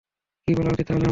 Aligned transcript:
কী 0.47 0.51
বলা 0.55 0.69
উচিৎ 0.69 0.85
তাহলে 0.85 0.89
আমার? 0.89 0.99